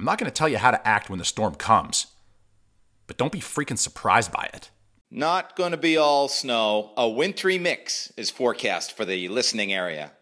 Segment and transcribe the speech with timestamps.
[0.00, 2.06] I'm not going to tell you how to act when the storm comes,
[3.06, 4.70] but don't be freaking surprised by it.
[5.10, 6.92] Not going to be all snow.
[6.96, 10.12] A wintry mix is forecast for the listening area.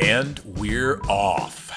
[0.00, 1.72] And we're off.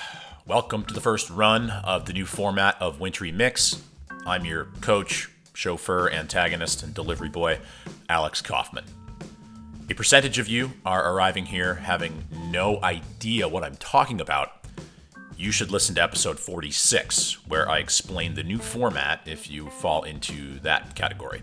[0.45, 3.81] Welcome to the first run of the new format of Wintry Mix.
[4.25, 7.59] I'm your coach, chauffeur, antagonist, and delivery boy,
[8.07, 8.85] Alex Kaufman.
[9.89, 14.63] A percentage of you are arriving here having no idea what I'm talking about.
[15.35, 20.03] You should listen to episode 46, where I explain the new format if you fall
[20.03, 21.41] into that category.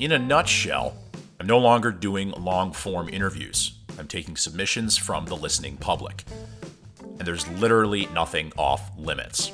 [0.00, 0.96] In a nutshell,
[1.38, 3.78] I'm no longer doing long form interviews.
[3.96, 6.24] I'm taking submissions from the listening public.
[7.00, 9.52] And there's literally nothing off limits.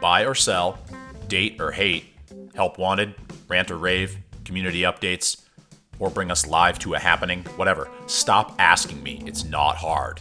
[0.00, 0.78] Buy or sell,
[1.26, 2.06] date or hate,
[2.54, 3.14] help wanted,
[3.48, 5.44] rant or rave, community updates,
[5.98, 7.90] or bring us live to a happening, whatever.
[8.06, 9.22] Stop asking me.
[9.26, 10.20] It's not hard.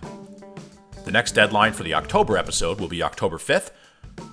[1.05, 3.71] The next deadline for the October episode will be October 5th.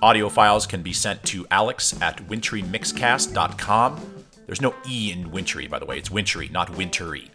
[0.02, 4.24] Audio files can be sent to alex at wintrymixcast.com.
[4.46, 5.98] There's no E in wintry, by the way.
[5.98, 7.30] It's wintry, not wintery.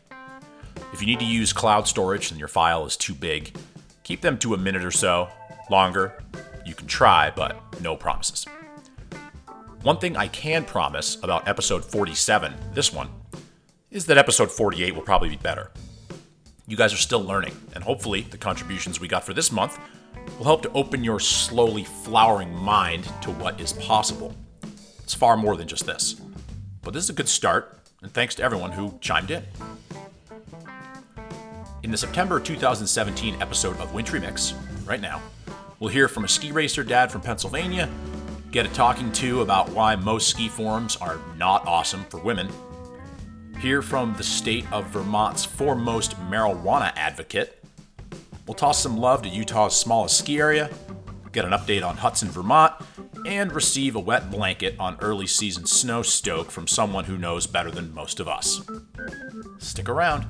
[0.91, 3.55] If you need to use cloud storage and your file is too big,
[4.03, 5.29] keep them to a minute or so.
[5.69, 6.21] Longer,
[6.69, 8.45] you can try, but no promises.
[9.81, 13.09] One thing I can promise about episode 47, this one,
[13.89, 15.71] is that episode 48 will probably be better.
[16.67, 19.79] You guys are still learning, and hopefully, the contributions we got for this month
[20.37, 24.35] will help to open your slowly flowering mind to what is possible.
[24.99, 26.21] It's far more than just this.
[26.83, 29.43] But this is a good start, and thanks to everyone who chimed in.
[31.81, 34.53] In the September 2017 episode of Wintry Mix,
[34.85, 35.21] right now,
[35.79, 37.89] we'll hear from a ski racer dad from Pennsylvania,
[38.51, 42.49] get a talking to about why most ski forums are not awesome for women,
[43.59, 47.63] hear from the state of Vermont's foremost marijuana advocate,
[48.47, 50.69] we'll toss some love to Utah's smallest ski area,
[51.31, 52.73] get an update on Hudson, Vermont,
[53.25, 57.69] and receive a wet blanket on early season snow stoke from someone who knows better
[57.69, 58.61] than most of us.
[59.59, 60.25] Stick around.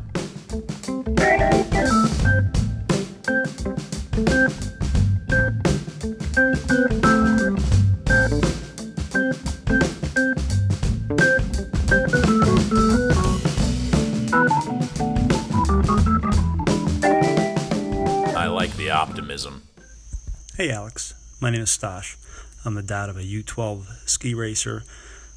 [21.50, 22.16] My name is Stash.
[22.64, 24.84] I'm the dad of a U12 ski racer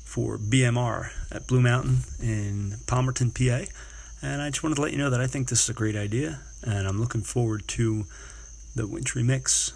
[0.04, 3.64] for BMR at Blue Mountain in Palmerton, PA.
[4.20, 5.96] And I just wanted to let you know that I think this is a great
[5.96, 8.04] idea, and I'm looking forward to
[8.76, 9.72] the Wintry Mix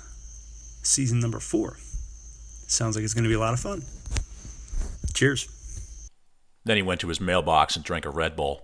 [0.83, 1.79] season number four.
[2.67, 3.83] Sounds like it's going to be a lot of fun.
[5.15, 5.49] Cheers.
[6.67, 8.63] Then he went to his mailbox and drank a Red Bull.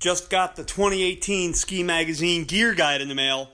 [0.00, 3.50] Just got the 2018 Ski Magazine Gear Guide in the mail.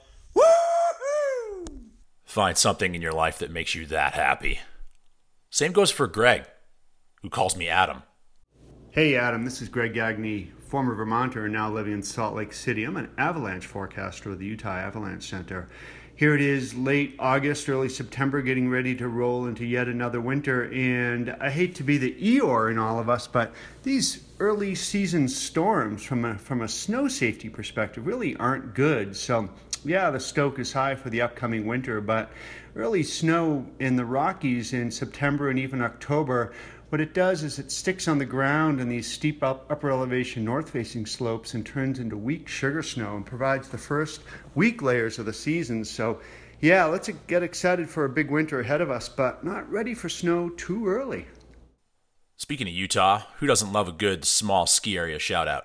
[2.37, 4.61] Find something in your life that makes you that happy.
[5.49, 6.45] Same goes for Greg,
[7.23, 8.03] who calls me Adam.
[8.91, 12.85] Hey Adam, this is Greg Gagne, former Vermonter and now living in Salt Lake City.
[12.85, 15.71] I'm an avalanche forecaster with the Utah Avalanche Center.
[16.15, 20.71] Here it is, late August, early September, getting ready to roll into yet another winter.
[20.73, 23.53] And I hate to be the Eeyore in all of us, but
[23.83, 29.15] these early season storms, from a from a snow safety perspective, really aren't good.
[29.15, 29.51] So
[29.87, 32.31] yeah, the stoke is high for the upcoming winter, but
[32.75, 36.53] early snow in the Rockies in September and even October
[36.89, 40.45] what it does is it sticks on the ground in these steep up, upper elevation
[40.45, 44.21] north facing slopes and turns into weak sugar snow and provides the first
[44.55, 45.85] weak layers of the season.
[45.85, 46.21] So,
[46.61, 50.09] yeah, let's get excited for a big winter ahead of us, but not ready for
[50.09, 51.27] snow too early.
[52.37, 55.65] Speaking of Utah, who doesn't love a good small ski area shout out?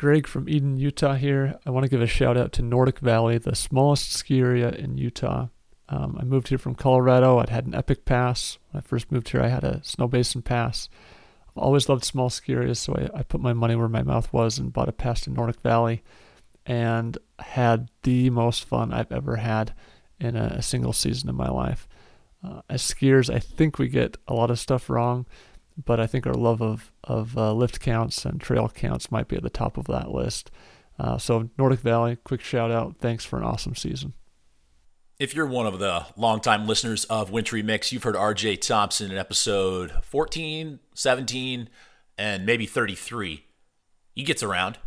[0.00, 1.58] Greg from Eden, Utah here.
[1.66, 4.96] I want to give a shout out to Nordic Valley, the smallest ski area in
[4.96, 5.48] Utah.
[5.90, 7.36] Um, I moved here from Colorado.
[7.36, 8.56] I'd had an Epic Pass.
[8.70, 10.88] When I first moved here, I had a Snowbasin Pass.
[11.50, 14.32] I've always loved small ski areas, so I, I put my money where my mouth
[14.32, 16.02] was and bought a pass to Nordic Valley
[16.64, 19.74] and had the most fun I've ever had
[20.18, 21.86] in a, a single season in my life.
[22.42, 25.26] Uh, as skiers, I think we get a lot of stuff wrong,
[25.84, 29.36] but I think our love of, of uh, lift counts and trail counts might be
[29.36, 30.50] at the top of that list.
[30.98, 32.96] Uh, so, Nordic Valley, quick shout out.
[32.98, 34.12] Thanks for an awesome season.
[35.18, 39.18] If you're one of the longtime listeners of Wintry Mix, you've heard RJ Thompson in
[39.18, 41.68] episode 14, 17,
[42.16, 43.44] and maybe 33.
[44.14, 44.78] He gets around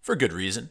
[0.00, 0.70] for good reason.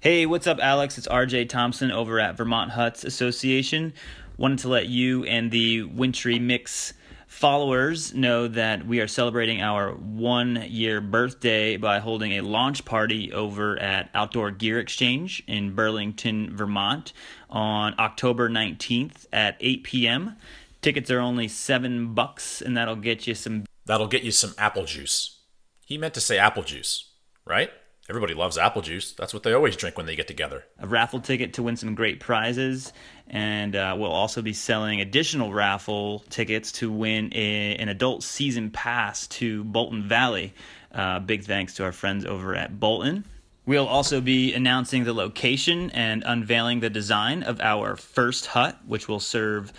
[0.00, 0.96] Hey, what's up, Alex?
[0.96, 3.92] It's RJ Thompson over at Vermont Huts Association.
[4.36, 6.92] wanted to let you and the Wintry Mix
[7.28, 13.32] followers know that we are celebrating our one year birthday by holding a launch party
[13.32, 17.12] over at Outdoor Gear Exchange in Burlington, Vermont
[17.48, 20.36] on October 19th at 8 p.m.
[20.80, 23.64] Tickets are only seven bucks, and that'll get you some.
[23.84, 25.40] That'll get you some apple juice.
[25.84, 27.12] He meant to say apple juice,
[27.44, 27.70] right?
[28.08, 29.12] Everybody loves apple juice.
[29.12, 30.64] That's what they always drink when they get together.
[30.78, 32.92] A raffle ticket to win some great prizes,
[33.28, 38.70] and uh, we'll also be selling additional raffle tickets to win a, an adult season
[38.70, 40.54] pass to Bolton Valley.
[40.90, 43.24] Uh, big thanks to our friends over at Bolton.
[43.66, 49.06] We'll also be announcing the location and unveiling the design of our first hut, which
[49.06, 49.70] will serve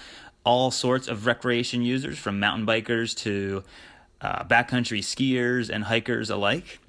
[0.44, 3.64] all sorts of recreation users from mountain bikers to
[4.22, 6.80] uh, backcountry skiers and hikers alike.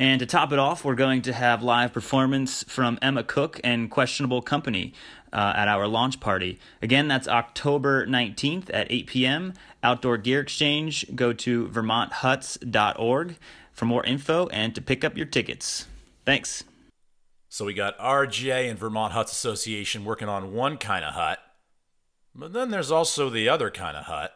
[0.00, 3.90] And to top it off, we're going to have live performance from Emma Cook and
[3.90, 4.94] Questionable Company
[5.30, 6.58] uh, at our launch party.
[6.80, 9.52] Again, that's October 19th at 8 p.m.
[9.82, 11.04] Outdoor Gear Exchange.
[11.14, 13.36] Go to vermonthuts.org
[13.74, 15.86] for more info and to pick up your tickets.
[16.24, 16.64] Thanks.
[17.50, 21.40] So we got RJ and Vermont Huts Association working on one kind of hut,
[22.34, 24.32] but then there's also the other kind of hut.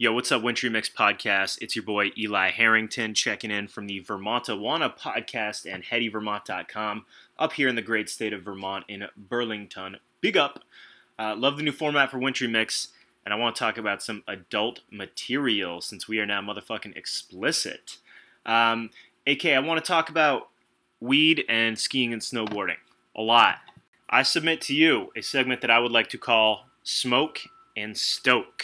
[0.00, 1.58] Yo, what's up, Wintry Mix Podcast?
[1.60, 7.04] It's your boy Eli Harrington checking in from the Vermontawana podcast and HeadyVermont.com
[7.36, 9.96] up here in the great state of Vermont in Burlington.
[10.20, 10.62] Big up.
[11.18, 12.90] Uh, love the new format for Wintry Mix,
[13.24, 17.96] and I want to talk about some adult material since we are now motherfucking explicit.
[18.46, 18.90] Um,
[19.26, 20.50] AK, I want to talk about
[21.00, 22.78] weed and skiing and snowboarding
[23.16, 23.56] a lot.
[24.08, 27.40] I submit to you a segment that I would like to call Smoke
[27.76, 28.62] and Stoke.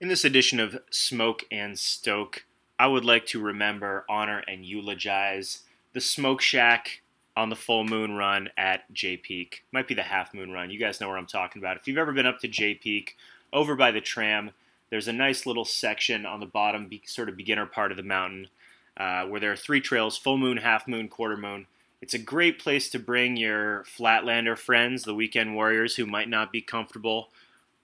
[0.00, 2.46] In this edition of Smoke and Stoke,
[2.78, 5.60] I would like to remember, honor, and eulogize
[5.92, 7.02] the Smoke Shack
[7.36, 9.62] on the full moon run at Jay Peak.
[9.72, 10.70] Might be the half moon run.
[10.70, 11.76] You guys know where I'm talking about.
[11.76, 13.14] If you've ever been up to Jay Peak,
[13.52, 14.52] over by the tram,
[14.88, 18.48] there's a nice little section on the bottom, sort of beginner part of the mountain,
[18.96, 21.66] uh, where there are three trails full moon, half moon, quarter moon.
[22.00, 26.52] It's a great place to bring your Flatlander friends, the weekend warriors who might not
[26.52, 27.28] be comfortable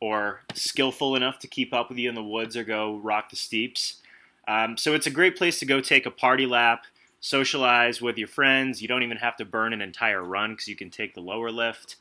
[0.00, 3.36] or skillful enough to keep up with you in the woods or go rock the
[3.36, 4.02] steeps.
[4.48, 6.84] Um, so it's a great place to go take a party lap,
[7.20, 8.80] socialize with your friends.
[8.80, 11.50] You don't even have to burn an entire run because you can take the lower
[11.50, 11.96] lift.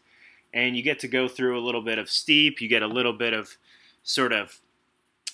[0.53, 2.61] And you get to go through a little bit of steep.
[2.61, 3.57] You get a little bit of
[4.03, 4.59] sort of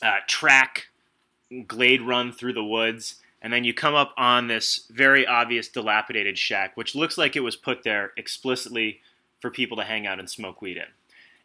[0.02, 0.88] uh, track
[1.68, 3.16] glade run through the woods.
[3.42, 7.42] And then you come up on this very obvious dilapidated shack, which looks like it
[7.42, 9.02] was put there explicitly
[9.40, 10.84] for people to hang out and smoke weed in.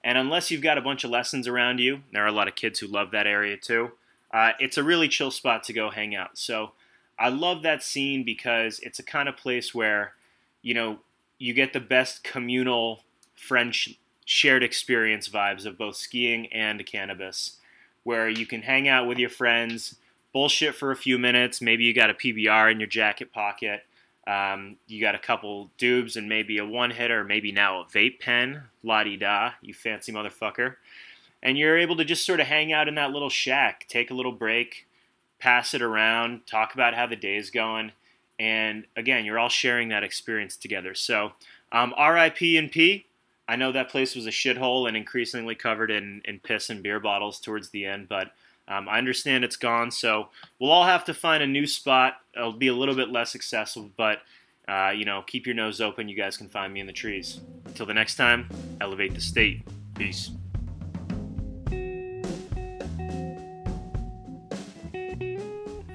[0.06, 2.54] And unless you've got a bunch of lessons around you, there are a lot of
[2.54, 3.90] kids who love that area too.
[4.32, 6.38] Uh, it's a really chill spot to go hang out.
[6.38, 6.70] So
[7.18, 10.12] I love that scene because it's a kind of place where,
[10.62, 11.00] you know,
[11.38, 13.02] you get the best communal,
[13.34, 17.56] French shared experience vibes of both skiing and cannabis,
[18.04, 19.96] where you can hang out with your friends,
[20.32, 21.60] bullshit for a few minutes.
[21.60, 23.82] Maybe you got a PBR in your jacket pocket
[24.26, 28.20] um, you got a couple dubs and maybe a one hitter, maybe now a vape
[28.20, 28.62] pen.
[28.82, 30.76] La di da, you fancy motherfucker.
[31.43, 34.14] And you're able to just sort of hang out in that little shack, take a
[34.14, 34.87] little break,
[35.38, 37.93] pass it around, talk about how the day's going.
[38.38, 40.94] And again, you're all sharing that experience together.
[40.94, 41.32] So,
[41.73, 43.06] um, RIP and P.
[43.49, 46.99] I know that place was a shithole and increasingly covered in, in piss and beer
[46.99, 48.32] bottles towards the end, but
[48.68, 52.14] um, I understand it's gone, so we'll all have to find a new spot.
[52.35, 54.18] It'll be a little bit less accessible, but
[54.68, 56.08] uh, you know, keep your nose open.
[56.08, 57.40] You guys can find me in the trees.
[57.66, 58.49] Until the next time,
[58.80, 59.62] elevate the state.
[59.94, 60.30] Peace.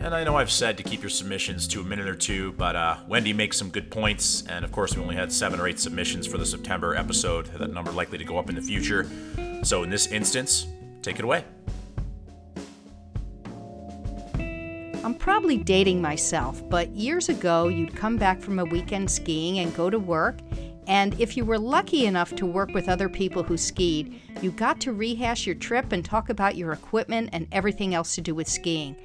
[0.04, 2.75] And I know I've said to keep your submissions to a minute or two, but
[2.75, 4.44] uh, Wendy makes some good points.
[4.48, 7.46] And of course, we only had seven or eight submissions for the September episode.
[7.58, 9.08] That number likely to go up in the future.
[9.63, 10.66] So in this instance,
[11.04, 11.44] take it away.
[15.22, 19.88] Probably dating myself, but years ago, you'd come back from a weekend skiing and go
[19.88, 20.40] to work.
[20.88, 24.82] And if you were lucky enough to work with other people who skied, you got
[24.82, 28.50] to rehash your trip and talk about your equipment and everything else to do with
[28.50, 28.96] skiing.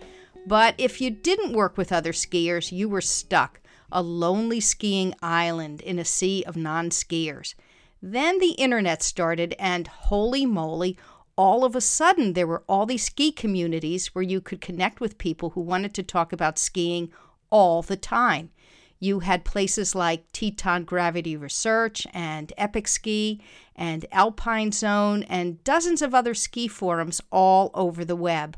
[0.47, 3.61] But if you didn't work with other skiers, you were stuck,
[3.93, 7.55] a lonely skiing island in a sea of non skiers.
[8.01, 10.97] Then the internet started, and holy moly,
[11.37, 15.19] all of a sudden there were all these ski communities where you could connect with
[15.19, 17.13] people who wanted to talk about skiing
[17.51, 18.51] all the time.
[18.99, 23.43] You had places like Teton Gravity Research and Epic Ski
[23.75, 28.57] and Alpine Zone and dozens of other ski forums all over the web.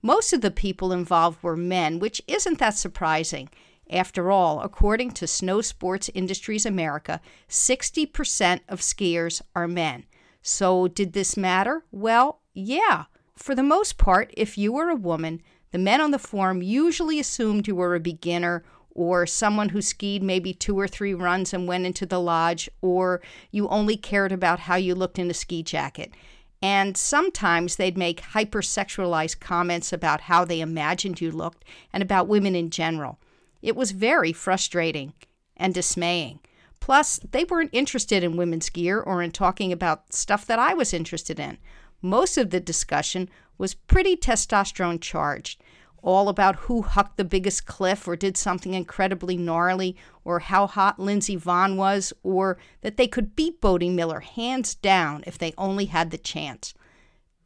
[0.00, 3.48] Most of the people involved were men, which isn't that surprising.
[3.90, 10.04] After all, according to Snow Sports Industries America, 60% of skiers are men.
[10.42, 11.84] So, did this matter?
[11.90, 13.04] Well, yeah.
[13.36, 17.18] For the most part, if you were a woman, the men on the forum usually
[17.18, 21.66] assumed you were a beginner or someone who skied maybe two or three runs and
[21.66, 25.62] went into the lodge, or you only cared about how you looked in a ski
[25.62, 26.12] jacket.
[26.60, 32.54] And sometimes they'd make hypersexualized comments about how they imagined you looked and about women
[32.54, 33.18] in general.
[33.62, 35.14] It was very frustrating
[35.56, 36.40] and dismaying.
[36.82, 40.92] Plus, they weren't interested in women's gear or in talking about stuff that I was
[40.92, 41.58] interested in.
[42.02, 45.62] Most of the discussion was pretty testosterone charged,
[46.02, 50.98] all about who hucked the biggest cliff or did something incredibly gnarly, or how hot
[50.98, 55.84] Lindsey Vonn was, or that they could beat Bode Miller hands down if they only
[55.84, 56.74] had the chance.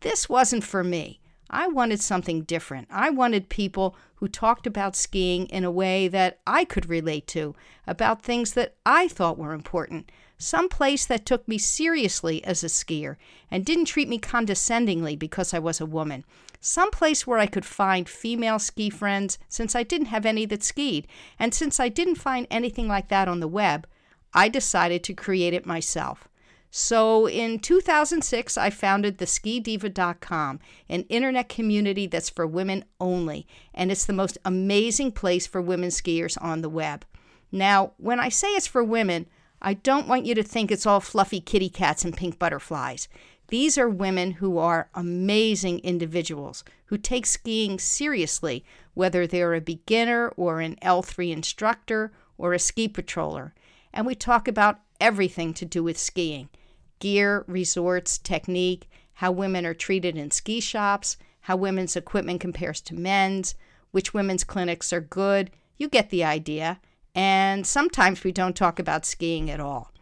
[0.00, 1.20] This wasn't for me.
[1.50, 2.88] I wanted something different.
[2.90, 7.54] I wanted people who talked about skiing in a way that I could relate to,
[7.86, 12.68] about things that I thought were important, some place that took me seriously as a
[12.68, 13.16] skier
[13.50, 16.24] and didn't treat me condescendingly because I was a woman,
[16.60, 20.62] some place where I could find female ski friends since I didn't have any that
[20.62, 21.06] skied,
[21.38, 23.86] and since I didn't find anything like that on the web,
[24.34, 26.28] I decided to create it myself.
[26.70, 34.04] So in 2006, I founded theskidiva.com, an internet community that's for women only, and it's
[34.04, 37.04] the most amazing place for women skiers on the web.
[37.50, 39.26] Now, when I say it's for women,
[39.62, 43.08] I don't want you to think it's all fluffy kitty cats and pink butterflies.
[43.48, 50.28] These are women who are amazing individuals who take skiing seriously, whether they're a beginner
[50.36, 53.52] or an L3 instructor or a ski patroller.
[53.96, 56.50] And we talk about everything to do with skiing
[56.98, 62.94] gear, resorts, technique, how women are treated in ski shops, how women's equipment compares to
[62.94, 63.54] men's,
[63.90, 65.50] which women's clinics are good.
[65.78, 66.80] You get the idea.
[67.14, 69.92] And sometimes we don't talk about skiing at all.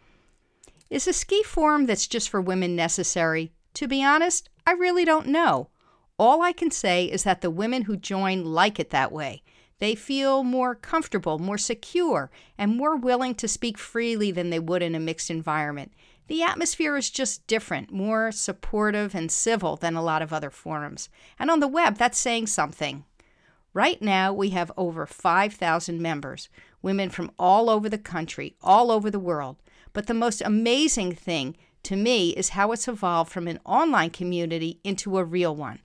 [0.90, 3.52] Is a ski forum that's just for women necessary?
[3.74, 5.68] To be honest, I really don't know.
[6.18, 9.42] All I can say is that the women who join like it that way.
[9.78, 14.82] They feel more comfortable, more secure, and more willing to speak freely than they would
[14.82, 15.92] in a mixed environment.
[16.26, 21.08] The atmosphere is just different, more supportive and civil than a lot of other forums.
[21.38, 23.04] And on the web, that's saying something.
[23.74, 26.48] Right now, we have over 5,000 members,
[26.80, 29.56] women from all over the country, all over the world.
[29.92, 34.80] But the most amazing thing to me is how it's evolved from an online community
[34.84, 35.80] into a real one.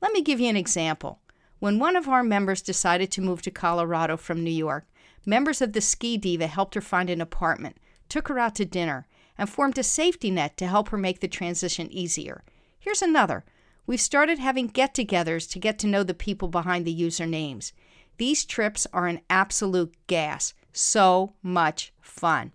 [0.00, 1.20] Let me give you an example.
[1.64, 4.84] When one of our members decided to move to Colorado from New York,
[5.24, 7.78] members of the Ski Diva helped her find an apartment,
[8.10, 9.06] took her out to dinner,
[9.38, 12.44] and formed a safety net to help her make the transition easier.
[12.78, 13.46] Here's another.
[13.86, 17.72] We've started having get togethers to get to know the people behind the usernames.
[18.18, 20.52] These trips are an absolute gas.
[20.74, 22.52] So much fun.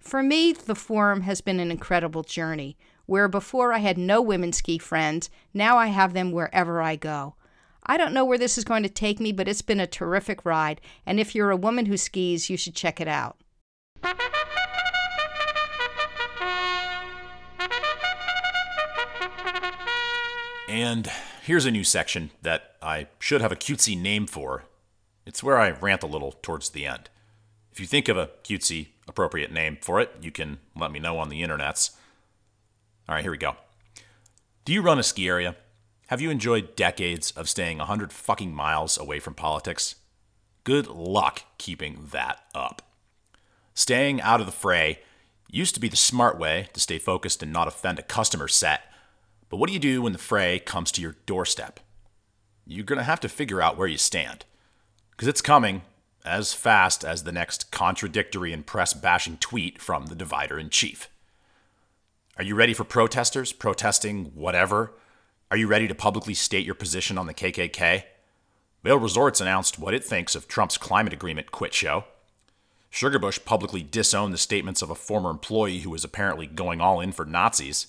[0.00, 2.76] For me, the forum has been an incredible journey.
[3.06, 7.36] Where before I had no women ski friends, now I have them wherever I go.
[7.90, 10.44] I don't know where this is going to take me, but it's been a terrific
[10.44, 13.38] ride, and if you're a woman who skis, you should check it out.
[20.68, 21.10] And
[21.42, 24.64] here's a new section that I should have a cutesy name for.
[25.24, 27.08] It's where I rant a little towards the end.
[27.72, 31.18] If you think of a cutesy appropriate name for it, you can let me know
[31.18, 31.92] on the internets.
[33.08, 33.56] All right, here we go.
[34.66, 35.56] Do you run a ski area?
[36.08, 39.96] Have you enjoyed decades of staying 100 fucking miles away from politics?
[40.64, 42.80] Good luck keeping that up.
[43.74, 45.00] Staying out of the fray
[45.50, 48.90] used to be the smart way to stay focused and not offend a customer set.
[49.50, 51.78] But what do you do when the fray comes to your doorstep?
[52.64, 54.46] You're going to have to figure out where you stand.
[55.10, 55.82] Because it's coming
[56.24, 61.10] as fast as the next contradictory and press bashing tweet from the divider in chief.
[62.38, 64.94] Are you ready for protesters protesting whatever?
[65.50, 68.04] Are you ready to publicly state your position on the KKK?
[68.84, 72.04] Vail Resorts announced what it thinks of Trump's climate agreement quit show.
[72.92, 77.12] Sugarbush publicly disowned the statements of a former employee who was apparently going all in
[77.12, 77.86] for Nazis.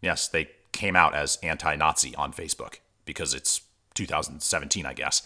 [0.00, 3.60] Yes, they came out as anti Nazi on Facebook because it's
[3.94, 5.22] 2017, I guess.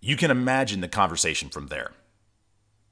[0.00, 1.92] You can imagine the conversation from there.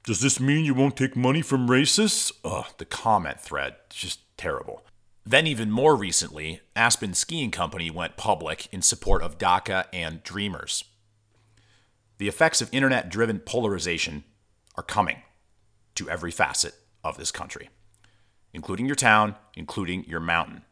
[0.05, 2.31] Does this mean you won't take money from racists?
[2.45, 4.83] Ugh, the comment thread, just terrible.
[5.25, 10.83] Then, even more recently, Aspen Skiing Company went public in support of DACA and Dreamers.
[12.17, 14.25] The effects of internet driven polarization
[14.75, 15.21] are coming
[15.95, 17.69] to every facet of this country,
[18.53, 20.63] including your town, including your mountain.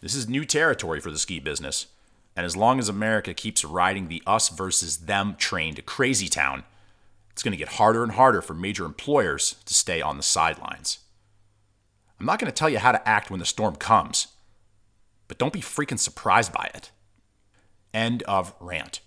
[0.00, 1.86] This is new territory for the ski business,
[2.36, 6.64] and as long as America keeps riding the us versus them train to crazy town,
[7.32, 10.98] it's going to get harder and harder for major employers to stay on the sidelines.
[12.20, 14.28] I'm not going to tell you how to act when the storm comes,
[15.26, 16.90] but don't be freaking surprised by it.
[17.94, 19.00] End of rant.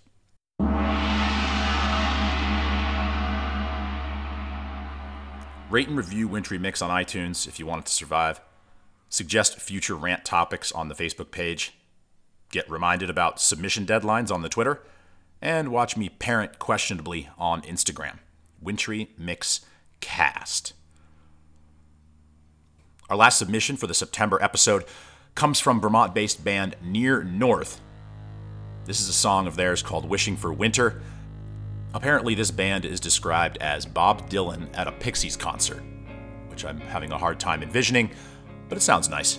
[5.70, 8.40] Rate and review Wintry Mix on iTunes if you want it to survive.
[9.08, 11.72] Suggest future rant topics on the Facebook page.
[12.50, 14.82] Get reminded about submission deadlines on the Twitter.
[15.40, 18.18] And watch me parent questionably on Instagram.
[18.60, 19.60] Wintry Mix
[20.00, 20.72] Cast.
[23.14, 24.86] Our last submission for the September episode
[25.36, 27.80] comes from Vermont based band Near North.
[28.86, 31.00] This is a song of theirs called Wishing for Winter.
[31.94, 35.84] Apparently, this band is described as Bob Dylan at a Pixies concert,
[36.48, 38.10] which I'm having a hard time envisioning,
[38.68, 39.38] but it sounds nice.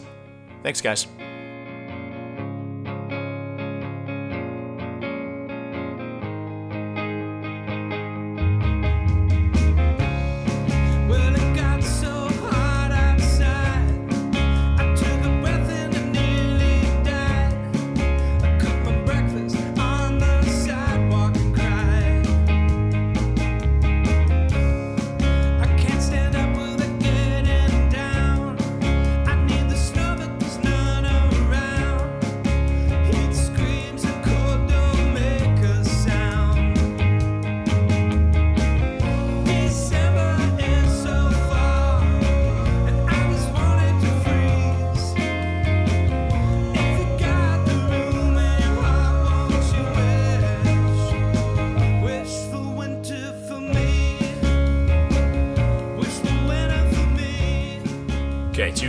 [0.63, 1.05] Thanks, guys.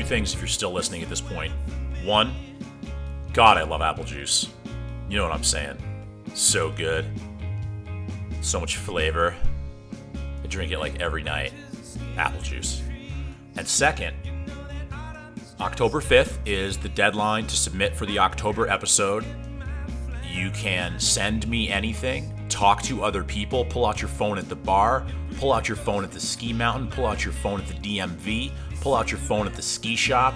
[0.07, 1.53] Things if you're still listening at this point.
[2.05, 2.35] One,
[3.33, 4.49] God, I love apple juice.
[5.09, 5.77] You know what I'm saying?
[6.35, 7.07] So good.
[8.41, 9.35] So much flavor.
[10.43, 11.53] I drink it like every night.
[12.17, 12.83] Apple juice.
[13.57, 14.15] And second,
[15.61, 19.25] October 5th is the deadline to submit for the October episode.
[20.31, 24.57] You can send me anything, talk to other people, pull out your phone at the
[24.57, 25.07] bar,
[25.37, 28.53] pull out your phone at the ski mountain, pull out your phone at the DMV,
[28.81, 30.35] pull out your phone at the ski shop.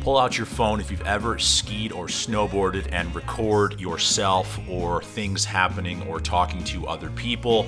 [0.00, 5.44] Pull out your phone if you've ever skied or snowboarded and record yourself or things
[5.44, 7.66] happening or talking to other people.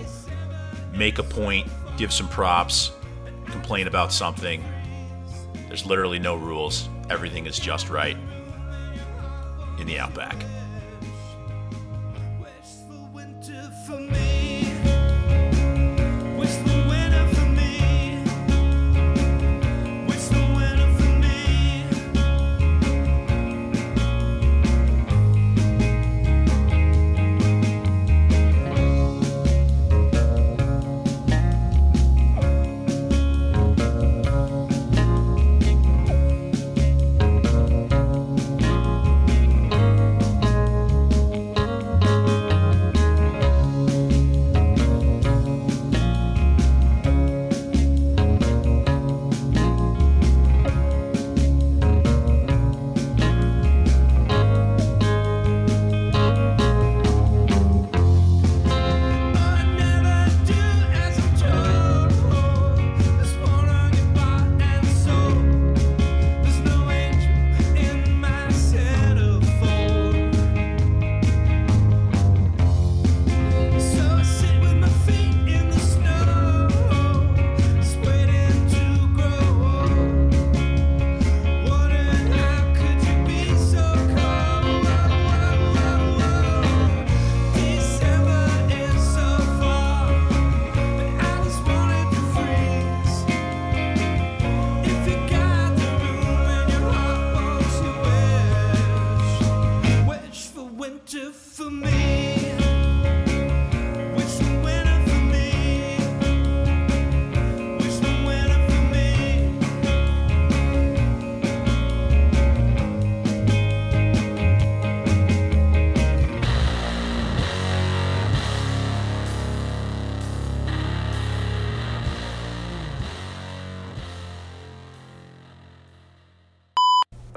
[0.93, 2.91] Make a point, give some props,
[3.47, 4.65] complain about something.
[5.69, 6.89] There's literally no rules.
[7.09, 8.17] Everything is just right
[9.79, 10.35] in the Outback.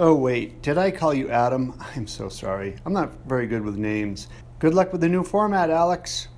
[0.09, 1.73] Oh, wait, did I call you Adam?
[1.97, 2.77] I'm so sorry.
[2.85, 4.29] I'm not very good with names.
[4.57, 6.29] Good luck with the new format, Alex.